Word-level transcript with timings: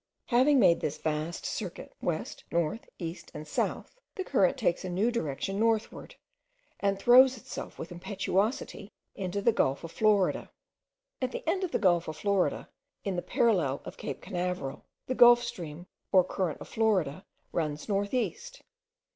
Having 0.29 0.59
made 0.59 0.79
this 0.79 0.97
vast 0.97 1.45
circuit 1.45 1.93
west, 2.01 2.43
north, 2.51 2.89
east, 2.97 3.29
and 3.35 3.47
south, 3.47 3.99
the 4.15 4.23
current 4.23 4.57
takes 4.57 4.83
a 4.83 4.89
new 4.89 5.11
direction 5.11 5.59
northward, 5.59 6.15
and 6.79 6.97
throws 6.97 7.37
itself 7.37 7.77
with 7.77 7.91
impetuosity 7.91 8.91
into 9.13 9.43
the 9.43 9.51
Gulf 9.51 9.83
of 9.83 9.91
Florida. 9.91 10.49
At 11.21 11.31
the 11.31 11.47
end 11.47 11.63
of 11.63 11.69
the 11.69 11.77
Gulf 11.77 12.07
of 12.07 12.17
Florida, 12.17 12.67
in 13.03 13.15
the 13.15 13.21
parallel 13.21 13.79
of 13.85 13.97
Cape 13.97 14.23
Cannaveral, 14.23 14.83
the 15.05 15.13
Gulf 15.13 15.43
stream, 15.43 15.85
or 16.11 16.23
current 16.23 16.59
of 16.61 16.67
Florida, 16.67 17.23
runs 17.51 17.87
north 17.87 18.11
east. 18.15 18.63